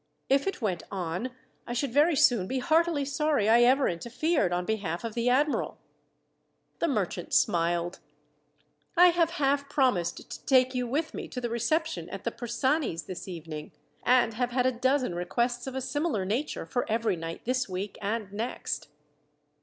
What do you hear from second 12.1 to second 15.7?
the Persanis' this evening, and have had a dozen requests